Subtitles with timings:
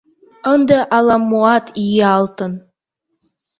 [0.53, 2.53] —Ынде ала-моат йӱалтын.